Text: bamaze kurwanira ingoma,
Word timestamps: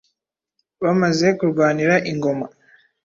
bamaze 0.83 1.27
kurwanira 1.37 1.95
ingoma, 2.11 2.45